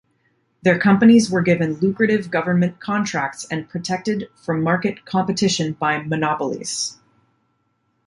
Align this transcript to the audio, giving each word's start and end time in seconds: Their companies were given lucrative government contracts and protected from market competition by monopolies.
Their 0.63 0.79
companies 0.79 1.29
were 1.29 1.43
given 1.43 1.73
lucrative 1.75 2.31
government 2.31 2.79
contracts 2.79 3.45
and 3.51 3.69
protected 3.69 4.29
from 4.35 4.63
market 4.63 5.05
competition 5.05 5.73
by 5.73 5.99
monopolies. 6.01 6.97